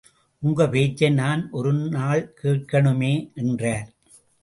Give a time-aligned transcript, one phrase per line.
[0.43, 3.33] உங்க பேச்சைநான் ஒரு நாள் கேட்கனுமே
[3.33, 3.87] என்றார்.